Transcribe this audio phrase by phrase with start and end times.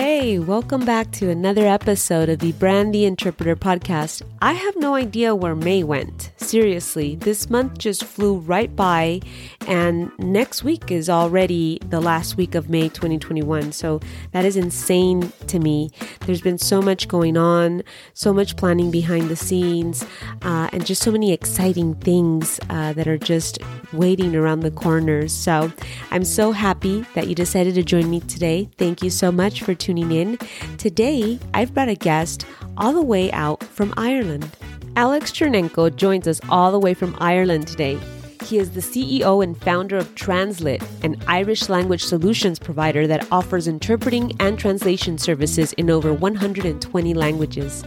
[0.00, 4.22] Hey, welcome back to another episode of the Brand the Interpreter podcast.
[4.40, 6.30] I have no idea where May went.
[6.36, 9.22] Seriously, this month just flew right by,
[9.68, 13.72] and next week is already the last week of May 2021.
[13.72, 14.00] So
[14.32, 15.90] that is insane to me.
[16.20, 17.82] There's been so much going on,
[18.14, 20.04] so much planning behind the scenes,
[20.42, 23.58] uh, and just so many exciting things uh, that are just
[23.92, 25.34] waiting around the corners.
[25.34, 25.70] So
[26.10, 28.70] I'm so happy that you decided to join me today.
[28.78, 30.38] Thank you so much for tuning in.
[30.78, 32.46] Today, I've brought a guest
[32.78, 34.50] all the way out from Ireland.
[34.96, 38.00] Alex Chernenko joins us all the way from Ireland today.
[38.48, 43.68] He is the CEO and founder of Translit, an Irish language solutions provider that offers
[43.68, 47.84] interpreting and translation services in over 120 languages.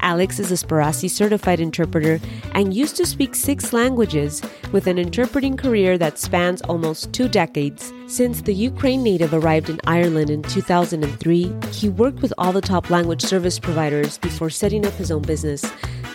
[0.00, 2.18] Alex is a Sperassi certified interpreter
[2.56, 7.92] and used to speak six languages with an interpreting career that spans almost two decades.
[8.08, 12.90] Since the Ukraine native arrived in Ireland in 2003, he worked with all the top
[12.90, 15.64] language service providers before setting up his own business.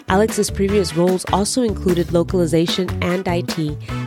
[0.08, 3.58] Alex's previous roles also included localization and IT,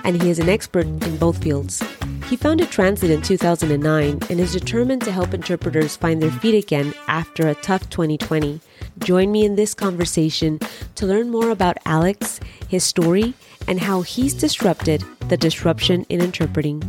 [0.04, 1.82] and he is an expert in both fields.
[2.28, 6.94] He founded Translit in 2009 and is determined to help interpreters find their feet again
[7.08, 8.60] after a tough 2020.
[9.00, 10.60] Join me in this conversation
[10.94, 12.38] to learn more about Alex,
[12.68, 13.34] his story,
[13.66, 16.82] and how he's disrupted the disruption in interpreting.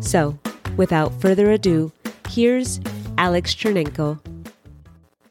[0.00, 0.38] So,
[0.76, 1.90] without further ado,
[2.28, 2.80] here's
[3.18, 4.20] Alex Chernenko.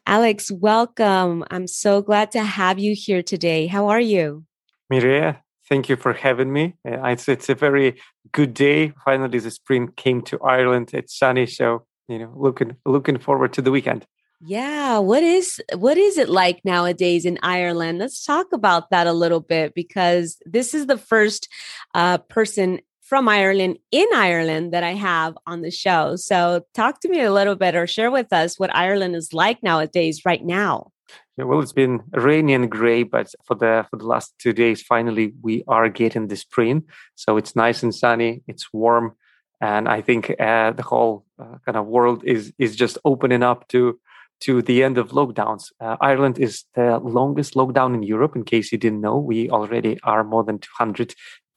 [0.05, 1.43] Alex, welcome.
[1.51, 3.67] I'm so glad to have you here today.
[3.67, 4.45] How are you?
[4.91, 5.37] Mireya,
[5.69, 6.75] thank you for having me.
[6.85, 8.01] Uh, it's, it's a very
[8.31, 8.93] good day.
[9.05, 10.91] Finally, the spring came to Ireland.
[10.93, 14.05] It's sunny, so you know, looking looking forward to the weekend.
[14.43, 17.99] Yeah, what is what is it like nowadays in Ireland?
[17.99, 21.47] Let's talk about that a little bit because this is the first
[21.93, 26.15] uh, person from Ireland in Ireland that I have on the show.
[26.15, 29.61] So, talk to me a little bit or share with us what Ireland is like
[29.61, 30.93] nowadays, right now.
[31.35, 34.81] Yeah, well, it's been rainy and gray, but for the for the last two days,
[34.81, 36.83] finally we are getting the spring.
[37.15, 38.43] So it's nice and sunny.
[38.47, 39.17] It's warm,
[39.59, 43.67] and I think uh, the whole uh, kind of world is is just opening up
[43.73, 43.99] to
[44.45, 45.63] to the end of lockdowns.
[45.81, 48.37] Uh, Ireland is the longest lockdown in Europe.
[48.37, 50.59] In case you didn't know, we already are more than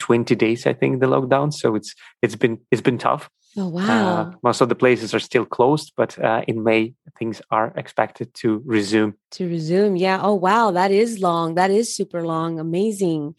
[0.05, 1.53] 220 days, I think, the lockdown.
[1.53, 3.29] So it's it's been it's been tough.
[3.57, 4.21] Oh wow!
[4.21, 8.35] Uh, most of the places are still closed, but uh, in May things are expected
[8.35, 9.15] to resume.
[9.33, 10.19] To resume, yeah.
[10.21, 11.55] Oh wow, that is long.
[11.55, 12.59] That is super long.
[12.59, 13.37] Amazing,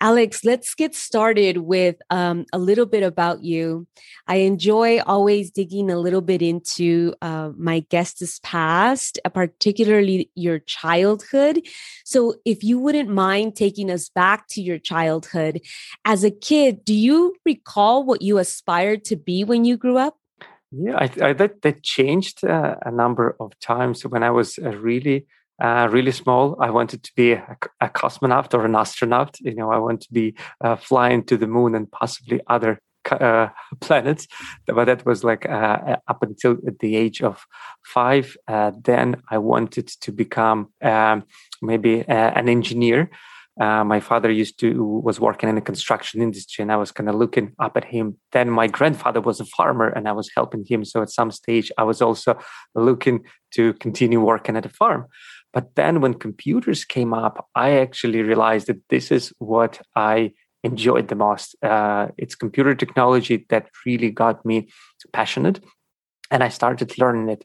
[0.00, 0.42] Alex.
[0.42, 3.86] Let's get started with um, a little bit about you.
[4.26, 10.60] I enjoy always digging a little bit into uh, my guest's past, uh, particularly your
[10.60, 11.60] childhood.
[12.04, 15.60] So, if you wouldn't mind taking us back to your childhood
[16.06, 19.98] as a kid, do you recall what you aspired to be when when you grew
[19.98, 20.16] up?
[20.70, 24.02] Yeah, I, I that that changed uh, a number of times.
[24.02, 25.26] When I was uh, really
[25.60, 29.40] uh, really small, I wanted to be a, a, cosmonaut or an astronaut.
[29.40, 32.80] You know, I want to be uh, flying to the moon and possibly other
[33.10, 33.48] uh,
[33.80, 34.28] planets.
[34.66, 37.46] But that was like uh, up until the age of
[37.84, 38.36] five.
[38.84, 41.24] then I wanted to become um,
[41.62, 43.10] maybe an engineer.
[43.60, 47.08] Uh, my father used to was working in the construction industry and i was kind
[47.08, 48.16] of looking up at him.
[48.32, 50.84] Then my grandfather was a farmer and i was helping him.
[50.84, 52.38] So at some stage i was also
[52.74, 55.06] looking to continue working at a farm.
[55.52, 60.32] But then when computers came up i actually realized that this is what i
[60.64, 61.54] enjoyed the most.
[61.62, 64.68] Uh, it's computer technology that really got me
[65.12, 65.60] passionate
[66.30, 67.44] and i started learning it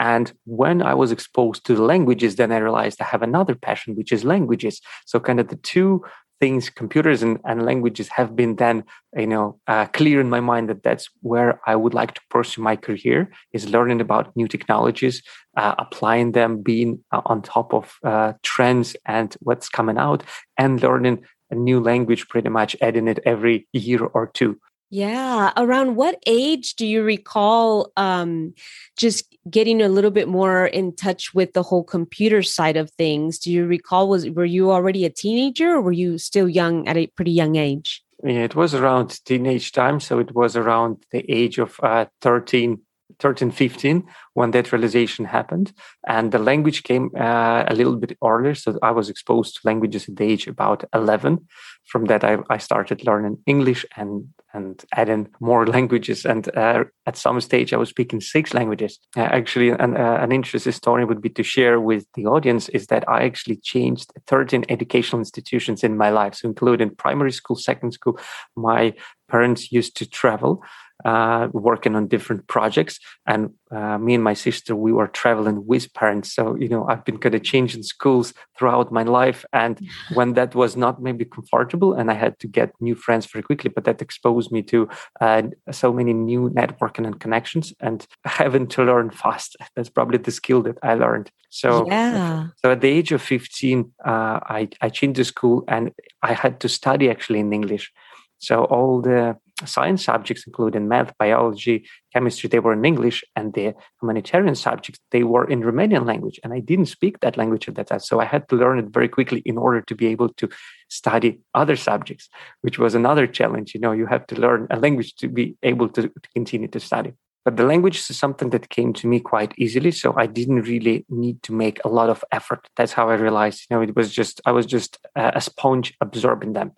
[0.00, 3.94] and when I was exposed to the languages, then I realized I have another passion,
[3.94, 4.80] which is languages.
[5.04, 6.02] So kind of the two
[6.40, 8.82] things, computers and, and languages, have been then,
[9.14, 12.62] you know, uh, clear in my mind that that's where I would like to pursue
[12.62, 15.22] my career is learning about new technologies,
[15.58, 20.22] uh, applying them, being uh, on top of uh, trends and what's coming out,
[20.56, 24.58] and learning a new language, pretty much adding it every year or two.
[24.90, 25.52] Yeah.
[25.56, 28.54] Around what age do you recall um,
[28.96, 33.38] just getting a little bit more in touch with the whole computer side of things?
[33.38, 36.96] Do you recall was were you already a teenager or were you still young at
[36.96, 38.02] a pretty young age?
[38.24, 40.00] Yeah, it was around teenage time.
[40.00, 42.80] So it was around the age of uh, 13,
[43.18, 44.04] 13, 15
[44.34, 45.72] when that realization happened.
[46.06, 48.54] And the language came uh, a little bit earlier.
[48.54, 51.46] So I was exposed to languages at the age about 11.
[51.86, 56.24] From that, I, I started learning English and and adding more languages.
[56.24, 58.98] And uh, at some stage, I was speaking six languages.
[59.16, 62.86] Uh, actually, an, uh, an interesting story would be to share with the audience is
[62.88, 67.92] that I actually changed 13 educational institutions in my life, so including primary school, second
[67.92, 68.18] school.
[68.56, 68.94] My
[69.28, 70.62] parents used to travel
[71.04, 72.98] uh, working on different projects.
[73.26, 76.34] And uh, me and my sister, we were traveling with parents.
[76.34, 79.44] So, you know, I've been kind of changing schools throughout my life.
[79.52, 79.80] And
[80.14, 83.70] when that was not maybe comfortable and I had to get new friends very quickly,
[83.74, 84.88] but that exposed me to
[85.20, 89.56] uh, so many new networking and connections and having to learn fast.
[89.76, 91.30] That's probably the skill that I learned.
[91.50, 92.48] So, yeah.
[92.62, 95.92] so at the age of 15, uh, I, I changed the school and
[96.22, 97.92] I had to study actually in English.
[98.38, 99.36] So all the
[99.68, 105.22] science subjects, including math, biology, chemistry, they were in English, and the humanitarian subjects, they
[105.22, 106.40] were in Romanian language.
[106.42, 108.00] And I didn't speak that language at that time.
[108.00, 110.48] So I had to learn it very quickly in order to be able to
[110.88, 112.28] study other subjects,
[112.62, 113.74] which was another challenge.
[113.74, 116.80] You know, you have to learn a language to be able to, to continue to
[116.80, 117.12] study.
[117.44, 119.92] But the language is something that came to me quite easily.
[119.92, 122.68] So I didn't really need to make a lot of effort.
[122.76, 126.52] That's how I realized, you know, it was just, I was just a sponge absorbing
[126.52, 126.72] them.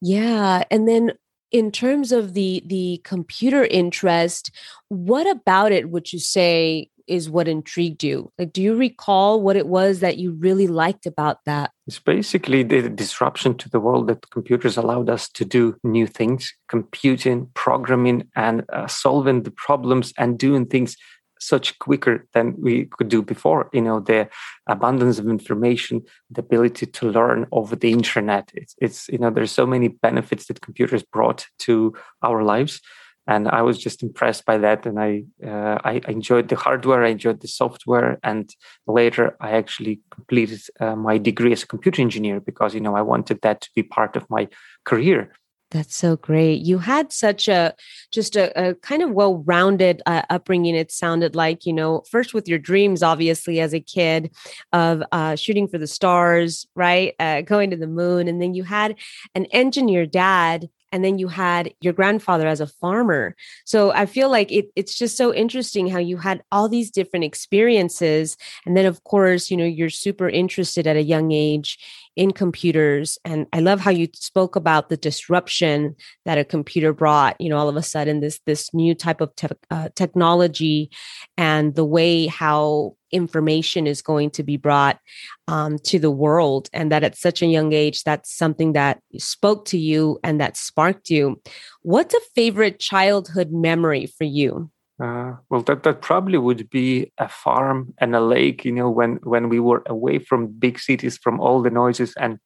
[0.00, 0.64] Yeah.
[0.70, 1.12] And then
[1.50, 4.50] in terms of the the computer interest,
[4.88, 8.30] what about it would you say is what intrigued you?
[8.38, 11.70] Like do you recall what it was that you really liked about that?
[11.86, 16.52] It's basically the disruption to the world that computers allowed us to do new things,
[16.68, 20.96] computing, programming and uh, solving the problems and doing things
[21.40, 23.70] such quicker than we could do before.
[23.72, 24.28] You know, the
[24.66, 28.50] abundance of information, the ability to learn over the internet.
[28.54, 32.80] It's, it's you know, there's so many benefits that computers brought to our lives.
[33.26, 37.10] And I was just impressed by that, and I uh, I enjoyed the hardware, I
[37.10, 38.48] enjoyed the software, and
[38.86, 43.02] later I actually completed uh, my degree as a computer engineer because you know I
[43.02, 44.48] wanted that to be part of my
[44.86, 45.30] career
[45.70, 46.62] that's so great.
[46.62, 47.74] You had such a
[48.10, 50.74] just a, a kind of well rounded uh, upbringing.
[50.74, 54.34] It sounded like, you know, first with your dreams, obviously, as a kid
[54.72, 57.14] of uh, shooting for the stars, right?
[57.18, 58.28] Uh, going to the moon.
[58.28, 58.96] And then you had
[59.34, 64.30] an engineer dad and then you had your grandfather as a farmer so i feel
[64.30, 68.86] like it, it's just so interesting how you had all these different experiences and then
[68.86, 71.78] of course you know you're super interested at a young age
[72.18, 75.94] in computers and i love how you spoke about the disruption
[76.24, 79.32] that a computer brought you know all of a sudden this this new type of
[79.36, 80.90] te- uh, technology
[81.36, 84.98] and the way how information is going to be brought
[85.46, 89.64] um, to the world and that at such a young age that's something that spoke
[89.64, 91.40] to you and that sparked you.
[91.82, 94.70] What's a favorite childhood memory for you
[95.00, 98.64] uh, well, that, that probably would be a farm and a lake.
[98.64, 102.38] You know, when when we were away from big cities, from all the noises, and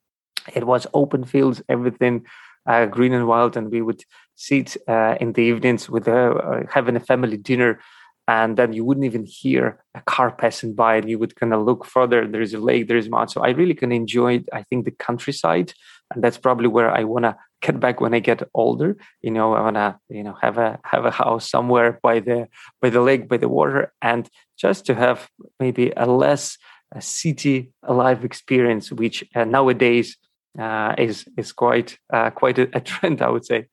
[0.55, 2.27] it was open fields, everything
[2.67, 4.05] uh, green and wild, and we would
[4.35, 7.81] sit uh, in the evenings with uh, having a family dinner
[8.29, 11.65] and then you wouldn't even hear a car passing by and you would kind of
[11.65, 14.63] look further there is a lake there is mountain so i really can enjoy i
[14.63, 15.73] think the countryside
[16.13, 19.55] and that's probably where i want to get back when i get older you know
[19.55, 22.47] i want to you know have a have a house somewhere by the
[22.81, 24.29] by the lake by the water and
[24.59, 25.29] just to have
[25.59, 26.59] maybe a less
[26.95, 30.19] a city alive experience which uh, nowadays
[30.59, 33.67] uh, is is quite uh, quite a, a trend i would say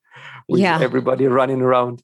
[0.47, 0.79] with yeah.
[0.81, 2.01] everybody running around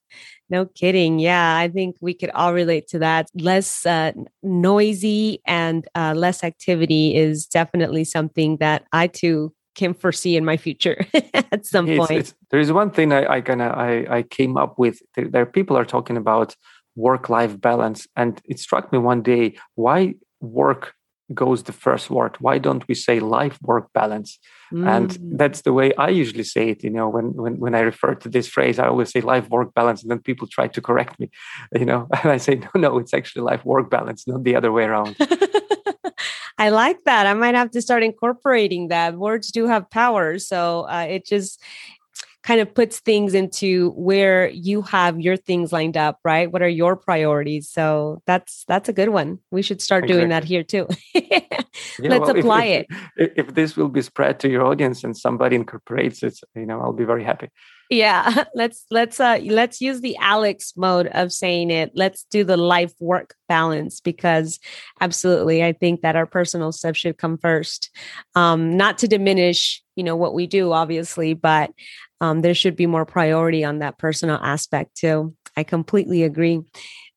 [0.50, 1.18] no kidding.
[1.20, 3.30] Yeah, I think we could all relate to that.
[3.34, 4.12] Less uh,
[4.44, 10.58] noisy and uh, less activity is definitely something that I too can foresee in my
[10.58, 12.20] future at some it's, point.
[12.20, 15.00] It's, there is one thing I, I kind of I, I came up with.
[15.16, 16.56] There, there people are talking about
[16.96, 20.96] work life balance, and it struck me one day why work
[21.34, 24.38] goes the first word why don't we say life work balance
[24.72, 24.88] mm.
[24.88, 28.14] and that's the way i usually say it you know when, when when i refer
[28.14, 31.20] to this phrase i always say life work balance and then people try to correct
[31.20, 31.30] me
[31.74, 34.72] you know and i say no no it's actually life work balance not the other
[34.72, 35.16] way around
[36.58, 37.28] I like that.
[37.28, 39.18] I might have to start incorporating that.
[39.18, 41.62] Words do have power, so uh, it just
[42.46, 46.68] kind of puts things into where you have your things lined up right what are
[46.68, 50.20] your priorities so that's that's a good one we should start exactly.
[50.20, 51.40] doing that here too yeah,
[52.00, 55.18] let's well, apply if, it if, if this will be spread to your audience and
[55.18, 57.50] somebody incorporates it you know i'll be very happy
[57.90, 61.92] yeah, let's let's uh let's use the Alex mode of saying it.
[61.96, 64.60] Let's do the life work balance because
[65.02, 67.90] absolutely, I think that our personal stuff should come first.
[68.36, 71.72] Um, not to diminish, you know, what we do, obviously, but
[72.22, 75.36] um, there should be more priority on that personal aspect too.
[75.58, 76.62] I completely agree.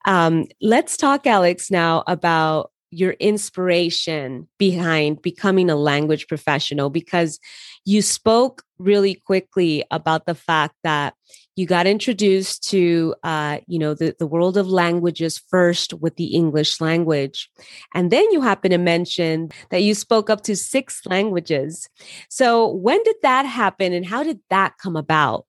[0.06, 7.38] Um, let's talk, Alex, now about your inspiration behind becoming a language professional because
[7.84, 11.14] you spoke really quickly about the fact that
[11.56, 16.36] you got introduced to uh, you know the, the world of languages first with the
[16.36, 17.50] english language.
[17.94, 21.88] And then you happen to mention that you spoke up to six languages.
[22.30, 25.46] So when did that happen and how did that come about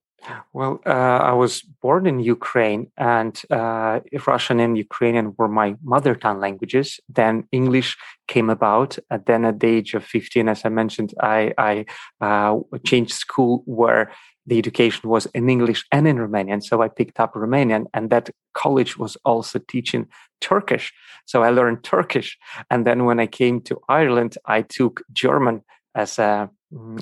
[0.53, 6.15] well, uh, I was born in Ukraine, and uh, Russian and Ukrainian were my mother
[6.15, 6.99] tongue languages.
[7.09, 7.97] Then English
[8.27, 8.97] came about.
[9.09, 11.85] And then at the age of 15, as I mentioned, I, I
[12.21, 14.11] uh, changed school where
[14.45, 16.63] the education was in English and in Romanian.
[16.63, 20.07] So I picked up Romanian, and that college was also teaching
[20.41, 20.93] Turkish.
[21.25, 22.37] So I learned Turkish.
[22.69, 25.63] And then when I came to Ireland, I took German
[25.95, 26.49] as a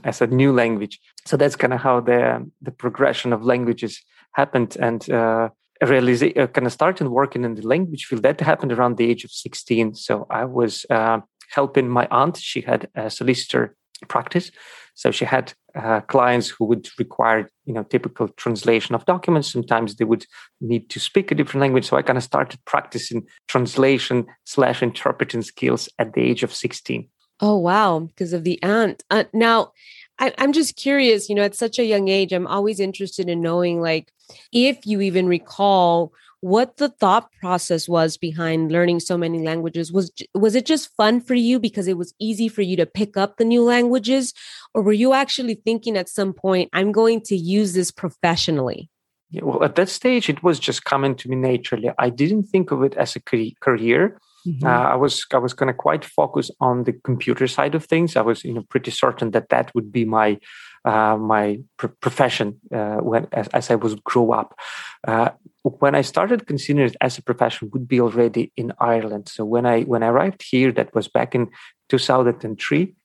[0.04, 1.00] as a new language.
[1.26, 5.50] So that's kind of how the the progression of languages happened, and uh,
[5.82, 8.24] realization uh, kind of started working in the language field.
[8.24, 9.94] That happened around the age of sixteen.
[9.94, 11.20] So I was uh,
[11.50, 12.38] helping my aunt.
[12.38, 13.76] She had a solicitor
[14.08, 14.52] practice,
[14.94, 19.52] so she had uh, clients who would require you know typical translation of documents.
[19.52, 20.26] Sometimes they would
[20.62, 21.86] need to speak a different language.
[21.86, 27.10] So I kind of started practicing translation slash interpreting skills at the age of sixteen.
[27.40, 28.00] Oh, wow.
[28.00, 29.04] Because of the aunt.
[29.10, 29.72] Uh, now,
[30.20, 33.42] I, I'm just curious, you know, at such a young age, I'm always interested in
[33.42, 34.12] knowing, like,
[34.52, 40.12] if you even recall what the thought process was behind learning so many languages was
[40.36, 43.38] was it just fun for you because it was easy for you to pick up
[43.38, 44.34] the new languages
[44.74, 48.90] or were you actually thinking at some point i'm going to use this professionally
[49.32, 52.70] yeah, well at that stage it was just coming to me naturally i didn't think
[52.70, 53.20] of it as a
[53.60, 54.66] career Mm-hmm.
[54.66, 58.16] Uh, I was I was going to quite focus on the computer side of things.
[58.16, 60.40] I was you know pretty certain that that would be my
[60.86, 64.58] uh, my pr- profession uh, when as, as, I was grow up.
[65.06, 65.32] Uh,
[65.64, 69.28] when I started considering it as a profession, would be already in Ireland.
[69.28, 71.50] So when I when I arrived here, that was back in
[71.90, 72.96] 2003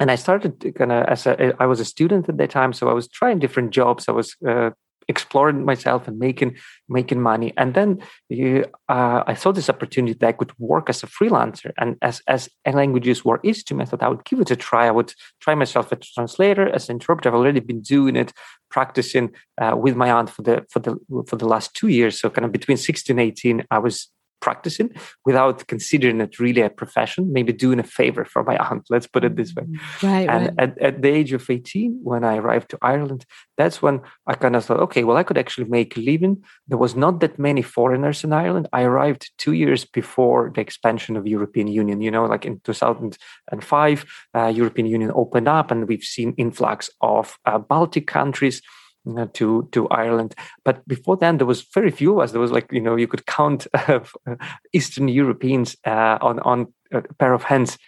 [0.00, 2.88] and I started kind of as a I was a student at that time, so
[2.88, 4.08] I was trying different jobs.
[4.08, 4.70] I was uh,
[5.08, 6.56] exploring myself and making
[6.88, 7.52] making money.
[7.56, 8.02] And then
[8.88, 11.72] uh, I saw this opportunity that I could work as a freelancer.
[11.78, 14.56] And as as languages were easy to me, I thought I would give it a
[14.56, 14.86] try.
[14.86, 17.30] I would try myself as a translator, as an interpreter.
[17.30, 18.32] I've already been doing it,
[18.70, 20.96] practicing uh, with my aunt for the for the
[21.26, 22.20] for the last two years.
[22.20, 24.08] So kind of between 16 and 18, I was
[24.40, 24.90] practicing
[25.24, 29.24] without considering it really a profession, maybe doing a favor for my aunt, let's put
[29.24, 29.64] it this way.
[29.64, 30.28] Mm, right.
[30.28, 30.54] And right.
[30.58, 33.24] At, at the age of 18, when I arrived to Ireland,
[33.56, 36.42] that's when I kind of thought, okay, well, I could actually make a living.
[36.66, 38.68] There was not that many foreigners in Ireland.
[38.72, 44.04] I arrived two years before the expansion of European Union, you know, like in 2005,
[44.34, 48.62] uh, European Union opened up and we've seen influx of uh, Baltic countries
[49.34, 50.34] to to Ireland.
[50.64, 52.32] But before then, there was very few of us.
[52.32, 54.00] There was like you know you could count uh,
[54.72, 57.78] Eastern Europeans uh, on on a pair of hands.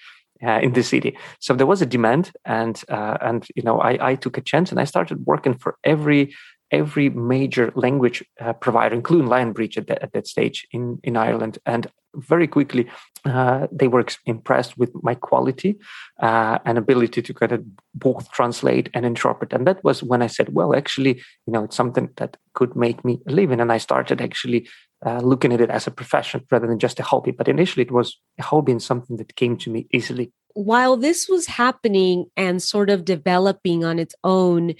[0.42, 4.12] Uh, in the city, so there was a demand, and uh, and you know I,
[4.12, 6.34] I took a chance and I started working for every
[6.70, 11.58] every major language uh, provider, including Lionbridge at that, at that stage in, in Ireland.
[11.66, 12.88] And very quickly,
[13.24, 15.78] uh, they were impressed with my quality
[16.20, 19.52] uh, and ability to kind of both translate and interpret.
[19.52, 23.04] And that was when I said, well, actually, you know, it's something that could make
[23.04, 23.60] me a living.
[23.60, 24.68] And I started actually
[25.04, 27.30] uh, looking at it as a profession rather than just a hobby.
[27.30, 30.32] But initially, it was a hobby and something that came to me easily.
[30.54, 34.74] While this was happening and sort of developing on its own,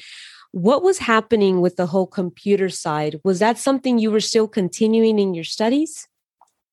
[0.52, 3.20] what was happening with the whole computer side?
[3.24, 6.08] Was that something you were still continuing in your studies?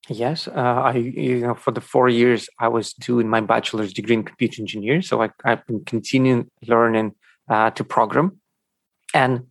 [0.10, 4.16] Yes, uh, I you know for the four years I was doing my bachelor's degree
[4.16, 7.14] in computer engineering, so I, have been continuing learning
[7.50, 8.40] uh, to program
[9.14, 9.48] and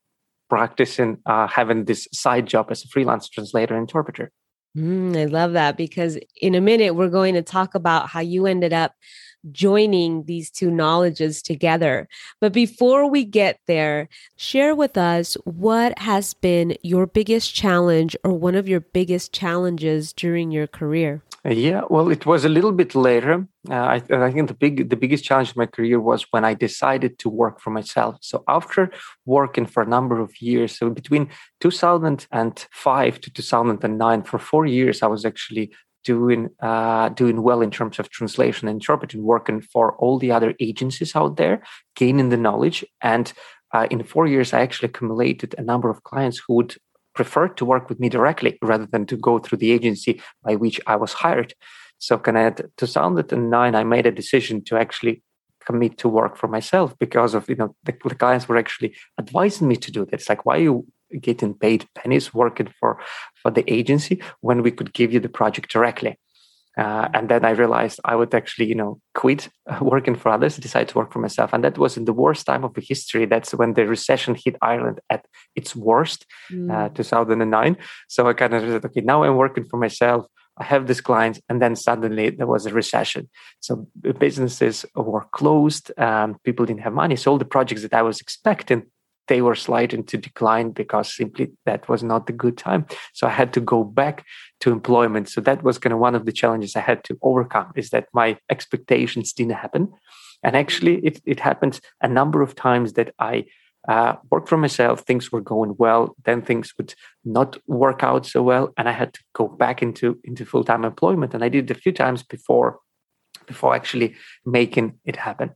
[0.49, 4.31] practicing uh, having this side job as a freelance translator and interpreter.
[4.77, 8.47] Mm, I love that because in a minute we're going to talk about how you
[8.47, 8.93] ended up
[9.53, 12.09] joining these two knowledges together.
[12.41, 18.33] But before we get there, share with us what has been your biggest challenge or
[18.33, 21.23] one of your biggest challenges during your career.
[21.49, 23.47] Yeah, well, it was a little bit later.
[23.71, 26.55] Uh, I, I, think the big, the biggest challenge in my career was when I
[26.55, 28.17] decided to work for myself.
[28.21, 28.91] So after
[29.27, 31.29] working for a number of years, so between
[31.61, 35.73] 2005 to 2009, for four years, I was actually
[36.07, 40.55] doing uh, doing well in terms of translation and interpreting, working for all the other
[40.61, 41.63] agencies out there,
[41.97, 42.85] gaining the knowledge.
[43.03, 43.33] And
[43.75, 46.77] uh, in four years, I actually accumulated a number of clients who would
[47.15, 50.81] prefer to work with me directly rather than to go through the agency by which
[50.87, 51.55] I was hired.
[51.99, 55.23] So, can kind of 2009, I made a decision to actually
[55.67, 59.67] commit to work for myself because of you know the, the clients were actually advising
[59.67, 60.29] me to do this.
[60.29, 60.87] Like, why you
[61.21, 63.01] getting paid pennies working for
[63.43, 66.19] for the agency when we could give you the project directly?
[66.77, 69.49] Uh, and then I realized I would actually, you know, quit
[69.81, 71.53] working for others, decide to work for myself.
[71.53, 73.25] And that was in the worst time of the history.
[73.25, 76.87] That's when the recession hit Ireland at its worst, uh, mm.
[76.87, 77.77] uh, 2009.
[78.09, 80.27] So I kind of said, okay, now I'm working for myself.
[80.59, 83.29] I have this client, and then suddenly there was a recession.
[83.61, 83.87] So
[84.19, 85.93] businesses were closed.
[85.99, 87.17] Um, people didn't have money.
[87.17, 88.85] So all the projects that I was expecting
[89.29, 92.87] they were sliding to decline because simply that was not the good time.
[93.13, 94.25] So I had to go back
[94.61, 95.29] to employment.
[95.29, 98.09] So that was kind of one of the challenges I had to overcome is that
[98.13, 99.93] my expectations didn't happen.
[100.43, 103.47] And actually, it, it happened a number of times that I
[103.89, 108.43] uh, worked for myself, things were going well, then things would not work out so
[108.43, 108.73] well.
[108.77, 111.35] And I had to go back into, into full time employment.
[111.35, 112.81] And I did a few times before
[113.47, 114.15] before actually
[114.45, 115.51] making it happen.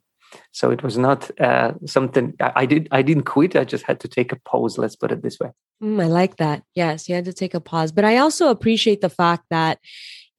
[0.52, 2.88] So it was not uh, something I, I, did.
[2.90, 3.56] I didn't quit.
[3.56, 4.78] I just had to take a pause.
[4.78, 5.50] Let's put it this way.
[5.82, 6.62] Mm, I like that.
[6.74, 7.92] Yes, you had to take a pause.
[7.92, 9.78] But I also appreciate the fact that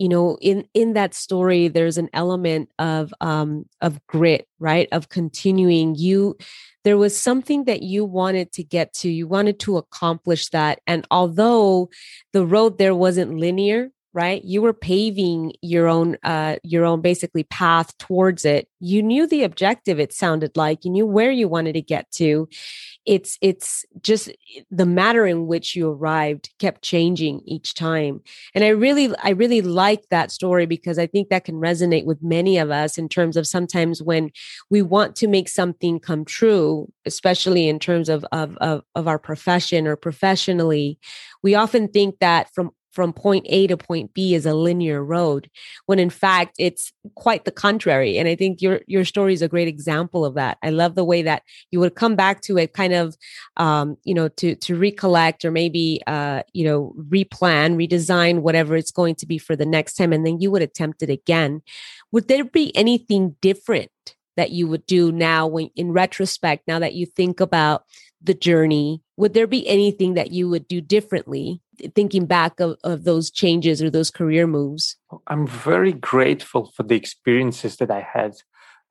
[0.01, 5.09] you know in in that story there's an element of um of grit right of
[5.09, 6.35] continuing you
[6.83, 11.05] there was something that you wanted to get to you wanted to accomplish that and
[11.11, 11.87] although
[12.33, 14.43] the road there wasn't linear right?
[14.43, 18.67] You were paving your own uh your own basically path towards it.
[18.79, 20.83] You knew the objective it sounded like.
[20.83, 22.49] You knew where you wanted to get to.
[23.05, 24.31] It's it's just
[24.69, 28.21] the matter in which you arrived kept changing each time.
[28.53, 32.21] And i really i really like that story because i think that can resonate with
[32.21, 34.31] many of us in terms of sometimes when
[34.69, 39.19] we want to make something come true especially in terms of of of, of our
[39.19, 40.99] profession or professionally
[41.43, 45.49] we often think that from from point A to point B is a linear road,
[45.85, 48.17] when in fact it's quite the contrary.
[48.17, 50.57] And I think your your story is a great example of that.
[50.63, 53.15] I love the way that you would come back to it, kind of,
[53.57, 58.91] um, you know, to to recollect or maybe, uh, you know, replan, redesign whatever it's
[58.91, 61.61] going to be for the next time, and then you would attempt it again.
[62.11, 63.89] Would there be anything different
[64.37, 67.83] that you would do now, when in retrospect, now that you think about
[68.21, 69.01] the journey?
[69.17, 71.61] Would there be anything that you would do differently
[71.95, 74.97] thinking back of, of those changes or those career moves?
[75.27, 78.35] I'm very grateful for the experiences that I had.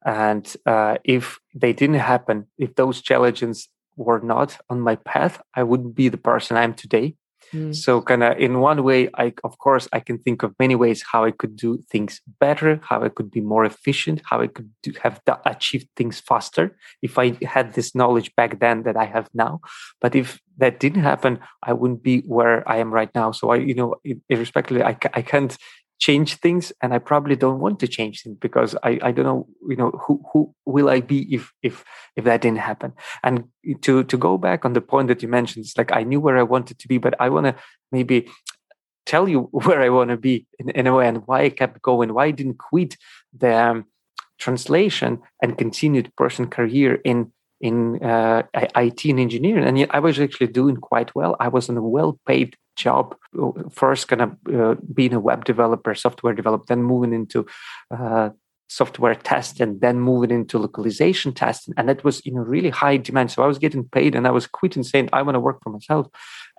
[0.04, 5.62] And uh, if they didn't happen, if those challenges were not on my path, I
[5.62, 7.16] wouldn't be the person I am today.
[7.52, 7.74] Mm.
[7.74, 11.02] So kind of in one way, I of course I can think of many ways
[11.10, 14.70] how I could do things better, how I could be more efficient, how I could
[14.82, 19.04] do, have the, achieved things faster if I had this knowledge back then that I
[19.04, 19.60] have now.
[20.00, 23.32] But if that didn't happen, I wouldn't be where I am right now.
[23.32, 23.96] So I, you know,
[24.28, 25.56] irrespectively, I, I can't
[26.00, 29.46] change things and i probably don't want to change things because i, I don't know
[29.68, 31.84] you know who, who will i be if if
[32.16, 32.92] if that didn't happen.
[33.22, 33.44] And
[33.82, 36.38] to to go back on the point that you mentioned it's like i knew where
[36.38, 37.54] i wanted to be but i want to
[37.92, 38.28] maybe
[39.04, 41.82] tell you where i want to be in, in a way and why i kept
[41.82, 42.96] going why i didn't quit
[43.38, 43.84] the um,
[44.38, 50.48] translation and continued person career in in uh, IT and engineering, and I was actually
[50.48, 51.36] doing quite well.
[51.40, 55.94] I was in a well-paid job, uh, first kind of uh, being a web developer,
[55.94, 57.46] software developer, then moving into
[57.90, 58.30] uh,
[58.68, 62.96] software test, and then moving into localization testing, and that was in a really high
[62.96, 63.30] demand.
[63.30, 65.70] So I was getting paid, and I was quitting, saying I want to work for
[65.70, 66.06] myself,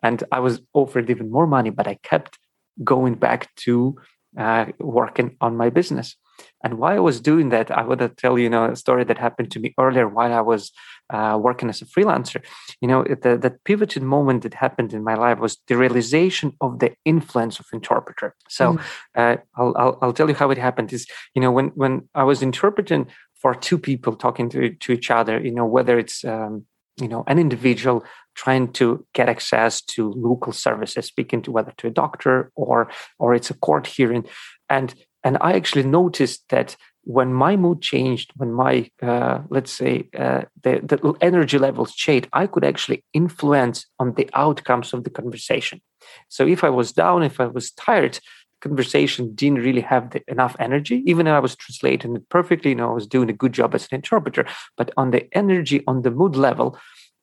[0.04, 2.38] and I was offered even more money, but I kept
[2.84, 3.96] going back to
[4.38, 6.16] uh, working on my business.
[6.64, 9.04] And while I was doing that, I want to tell you, you know, a story
[9.06, 10.72] that happened to me earlier while I was
[11.10, 12.42] uh, working as a freelancer.
[12.82, 16.80] You know, the, the pivoted moment that happened in my life was the realization of
[16.80, 18.36] the influence of interpreter.
[18.48, 18.82] So mm.
[19.16, 20.94] uh, I'll, I'll, I'll tell you how it happened.
[20.94, 23.08] Is you know when when I was interpreting
[23.42, 26.66] for two people talking to to each other, you know, whether it's um,
[26.98, 28.04] you know an individual
[28.36, 33.34] trying to get access to local services speaking to whether to a doctor or or
[33.34, 34.26] it's a court hearing
[34.70, 40.08] and and i actually noticed that when my mood changed when my uh, let's say
[40.18, 45.10] uh, the, the energy levels changed i could actually influence on the outcomes of the
[45.10, 45.82] conversation.
[46.30, 48.20] So if i was down if i was tired
[48.62, 51.04] conversation didn't really have the, enough energy.
[51.08, 53.74] Even though i was translating it perfectly you know i was doing a good job
[53.74, 54.46] as an interpreter.
[54.78, 56.78] But on the energy on the mood level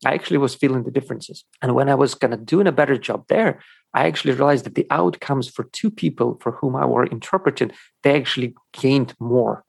[0.06, 2.96] i actually was feeling the differences and when i was kind of doing a better
[2.96, 3.61] job there
[3.94, 8.16] I actually realized that the outcomes for two people for whom I were interpreting, they
[8.16, 9.64] actually gained more.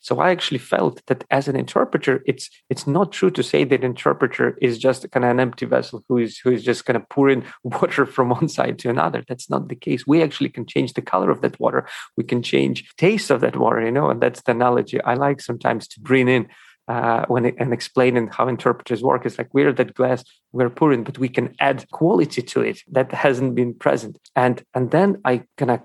[0.00, 3.84] So I actually felt that as an interpreter, it's it's not true to say that
[3.84, 7.06] interpreter is just kind of an empty vessel who is who is just going to
[7.08, 9.24] pour in water from one side to another.
[9.26, 10.06] That's not the case.
[10.06, 11.86] We actually can change the color of that water.
[12.16, 15.40] We can change taste of that water, you know, and that's the analogy I like
[15.40, 16.48] sometimes to bring in
[16.88, 19.26] uh, when it, and explaining how interpreters work.
[19.26, 23.12] It's like we're that glass we're pouring, but we can add quality to it that
[23.12, 24.18] hasn't been present.
[24.36, 25.80] And and then I kind of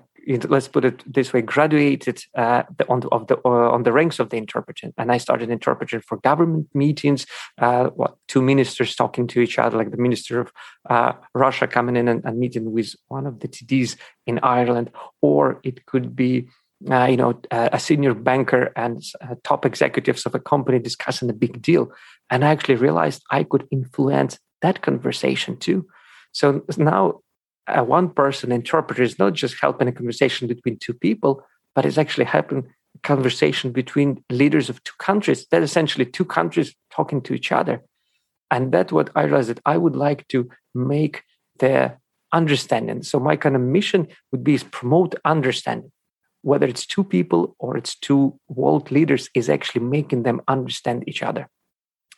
[0.48, 4.18] let's put it this way, graduated uh, on the, of the uh, on the ranks
[4.18, 7.26] of the interpreter and I started interpreting for government meetings.
[7.58, 10.52] Uh, what two ministers talking to each other, like the minister of
[10.88, 15.60] uh, Russia coming in and, and, meeting with one of the TDs in Ireland, or
[15.62, 16.48] it could be.
[16.88, 21.34] Uh, you know, a senior banker and uh, top executives of a company discussing a
[21.34, 21.92] big deal,
[22.30, 25.86] and I actually realized I could influence that conversation too.
[26.32, 27.20] So now
[27.66, 31.98] a one person interpreter is not just helping a conversation between two people, but it's
[31.98, 35.46] actually helping a conversation between leaders of two countries.
[35.50, 37.82] That essentially two countries talking to each other.
[38.50, 41.24] And that's what I realized that I would like to make
[41.58, 41.96] the
[42.32, 43.02] understanding.
[43.02, 45.92] So my kind of mission would be is promote understanding.
[46.42, 51.22] Whether it's two people or it's two world leaders, is actually making them understand each
[51.22, 51.48] other.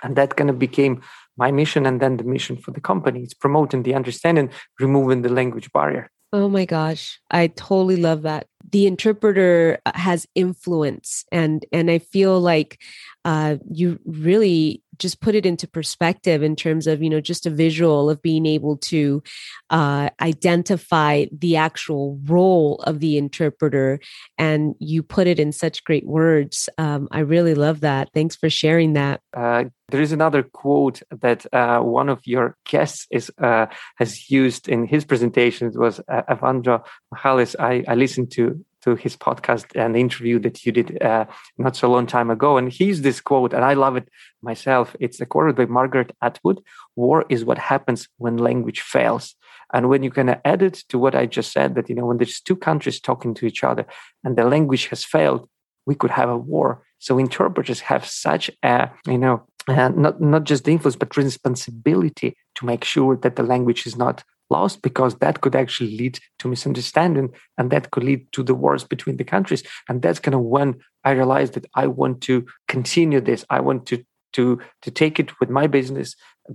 [0.03, 1.03] And that kind of became
[1.37, 3.23] my mission and then the mission for the company.
[3.23, 6.11] It's promoting the understanding, removing the language barrier.
[6.33, 8.47] Oh my gosh, I totally love that.
[8.71, 12.79] The interpreter uh, has influence, and and I feel like
[13.25, 17.51] uh, you really just put it into perspective in terms of you know just a
[17.51, 19.23] visual of being able to
[19.71, 23.99] uh, identify the actual role of the interpreter
[24.39, 26.69] and you put it in such great words.
[26.79, 28.11] Um, i really love that.
[28.15, 29.21] Thanks for sharing that.
[29.35, 34.69] Uh, there is another quote that uh, one of your guests is uh, has used
[34.69, 36.83] in his presentations was uh, Evandro.
[37.25, 38.52] I, I listened to
[38.83, 41.27] to his podcast and interview that you did uh,
[41.59, 42.57] not so long time ago.
[42.57, 44.09] And he's this quote, and I love it
[44.43, 44.97] myself.
[45.01, 46.63] It's a quote by Margaret Atwood
[46.97, 49.35] War is what happens when language fails.
[49.73, 52.19] And when you can add it to what I just said, that, you know, when
[52.19, 53.87] there's two countries talking to each other
[54.23, 55.49] and the language has failed,
[55.87, 56.83] we could have a war.
[56.99, 62.37] So interpreters have such a, you know, uh, not, not just the influence, but responsibility
[62.57, 64.25] to make sure that the language is not
[64.57, 68.85] lost because that could actually lead to misunderstanding and that could lead to the wars
[68.85, 69.63] between the countries.
[69.89, 70.69] And that's kind of when
[71.09, 72.35] i realized that i want to
[72.75, 73.45] continue this.
[73.57, 73.97] I want to
[74.37, 74.45] to
[74.85, 76.09] to take it with my business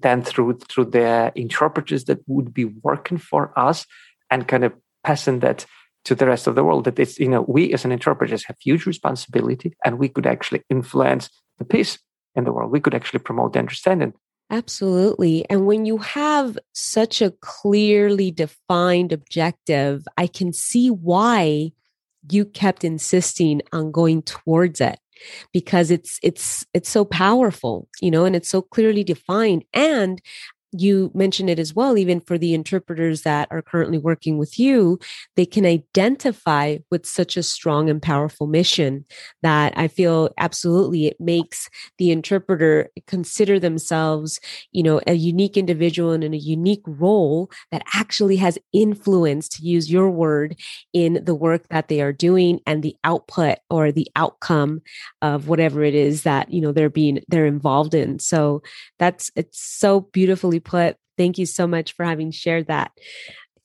[0.03, 3.85] then through through the interpreters that would be working for us
[4.29, 5.65] and kind of passing that
[6.05, 6.85] to the rest of the world.
[6.85, 10.63] That it's you know we as an interpreters have huge responsibility and we could actually
[10.69, 11.29] influence
[11.59, 11.99] the peace
[12.35, 12.71] in the world.
[12.71, 14.13] We could actually promote the understanding
[14.49, 15.45] Absolutely.
[15.49, 21.71] And when you have such a clearly defined objective, I can see why
[22.31, 24.99] you kept insisting on going towards it
[25.53, 30.21] because it's it's it's so powerful you know and it's so clearly defined and
[30.71, 34.99] you mentioned it as well, even for the interpreters that are currently working with you,
[35.35, 39.05] they can identify with such a strong and powerful mission
[39.43, 44.39] that I feel absolutely it makes the interpreter consider themselves,
[44.71, 49.63] you know, a unique individual and in a unique role that actually has influence, to
[49.63, 50.59] use your word,
[50.93, 54.81] in the work that they are doing and the output or the outcome
[55.21, 58.19] of whatever it is that, you know, they're being, they're involved in.
[58.19, 58.61] So
[58.99, 60.97] that's, it's so beautifully put.
[61.17, 62.91] Thank you so much for having shared that.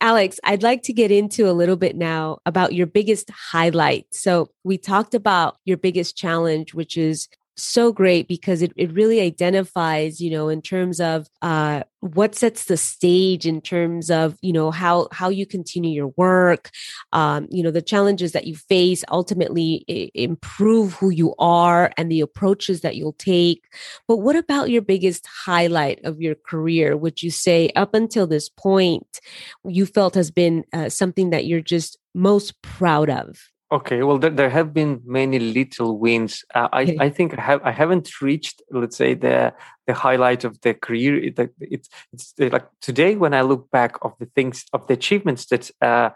[0.00, 4.06] Alex, I'd like to get into a little bit now about your biggest highlight.
[4.10, 9.20] So, we talked about your biggest challenge, which is so great because it, it really
[9.20, 14.52] identifies you know in terms of uh, what sets the stage in terms of you
[14.52, 16.70] know how how you continue your work
[17.12, 22.10] um, you know the challenges that you face ultimately I- improve who you are and
[22.10, 23.64] the approaches that you'll take.
[24.08, 26.96] But what about your biggest highlight of your career?
[26.96, 29.20] Would you say up until this point
[29.64, 34.28] you felt has been uh, something that you're just most proud of Okay, well, there,
[34.28, 36.44] there have been many little wins.
[36.54, 39.54] Uh, I, I think I have I haven't reached, let's say, the
[39.86, 41.16] the highlight of the career.
[41.16, 45.46] It, it's it's like today when I look back of the things of the achievements
[45.46, 46.10] that uh,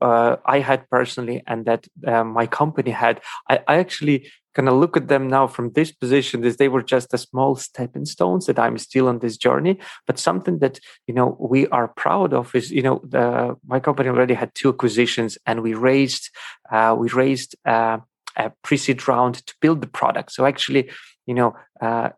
[0.00, 4.74] uh, I had personally and that uh, my company had, I, I actually kind of
[4.74, 8.46] look at them now from this position as they were just a small stepping stones
[8.46, 9.78] that I'm still on this journey.
[10.06, 14.08] But something that you know we are proud of is you know the, my company
[14.08, 16.30] already had two acquisitions and we raised
[16.70, 17.98] uh, we raised uh,
[18.36, 20.32] a pre-seed round to build the product.
[20.32, 20.90] So actually,
[21.26, 21.54] you know.
[21.80, 22.10] Uh,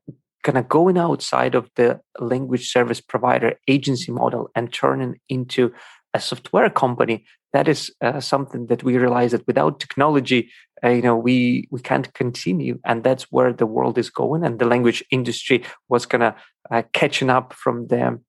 [0.44, 5.72] kind of going outside of the language service provider agency model and turning into
[6.14, 10.50] a software company, that is uh, something that we realize that without technology,
[10.82, 14.44] uh, you know, we we can't continue, and that's where the world is going.
[14.44, 16.34] And the language industry was kind of
[16.70, 18.20] uh, catching up from the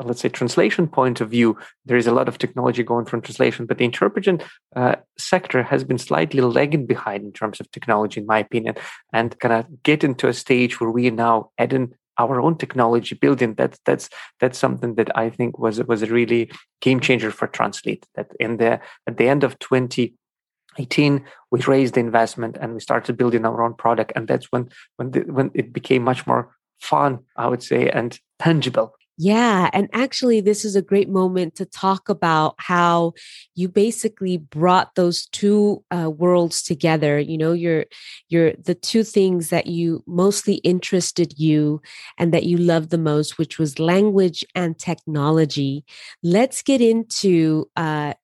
[0.00, 3.20] uh, let's say translation point of view there is a lot of technology going from
[3.20, 4.40] translation but the interpretation
[4.74, 8.74] uh, sector has been slightly lagging behind in terms of technology in my opinion
[9.12, 11.92] and kind of get into a stage where we are now adding
[12.22, 14.08] our own technology building that's that's
[14.40, 18.56] that's something that i think was was a really game changer for Translit that in
[18.56, 23.62] the at the end of 2018 we raised the investment and we started building our
[23.62, 27.62] own product and that's when when the, when it became much more fun i would
[27.62, 29.68] say and tangible yeah.
[29.72, 33.12] And actually, this is a great moment to talk about how
[33.54, 37.18] you basically brought those two uh, worlds together.
[37.18, 37.84] You know, you're,
[38.28, 41.82] you're the two things that you mostly interested you
[42.18, 45.84] and that you loved the most, which was language and technology.
[46.22, 48.14] Let's get into uh,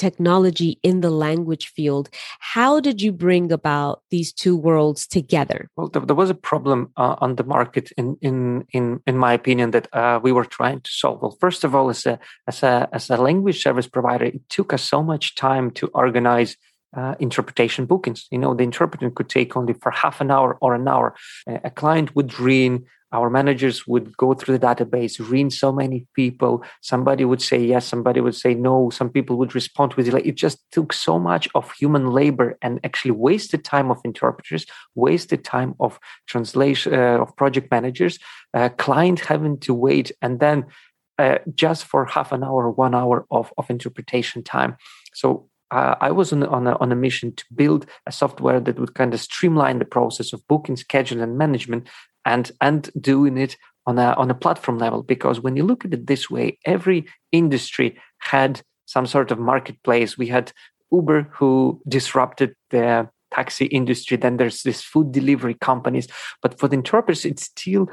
[0.00, 2.08] technology in the language field.
[2.54, 5.68] How did you bring about these two worlds together?
[5.76, 9.70] Well, there, was a problem uh, on the market, in in in in my opinion,
[9.72, 11.20] that uh, we were trying to solve.
[11.20, 12.18] Well, first of all, as a
[12.50, 16.56] as a as a language service provider, it took us so much time to organize.
[17.00, 18.26] Uh, interpretation bookings.
[18.32, 21.14] You know, the interpreter could take only for half an hour or an hour.
[21.46, 26.64] a client would read our managers would go through the database, read so many people.
[26.80, 28.90] Somebody would say yes, somebody would say no.
[28.90, 30.22] Some people would respond with delay.
[30.24, 35.44] It just took so much of human labor and actually wasted time of interpreters, wasted
[35.44, 38.18] time of translation uh, of project managers,
[38.54, 40.66] uh, client having to wait, and then
[41.18, 44.76] uh, just for half an hour, one hour of, of interpretation time.
[45.12, 48.78] So uh, I was on, on, a, on a mission to build a software that
[48.78, 51.88] would kind of streamline the process of booking, scheduling, and management,
[52.30, 55.02] and and doing it on a on a platform level.
[55.02, 60.18] Because when you look at it this way, every industry had some sort of marketplace.
[60.18, 60.52] We had
[60.92, 64.16] Uber who disrupted the taxi industry.
[64.16, 66.08] Then there's this food delivery companies.
[66.42, 67.88] But for the interpreters, it's still